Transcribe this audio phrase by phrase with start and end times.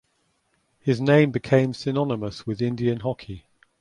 [0.79, 3.45] His name become synonymous with Indian hockey.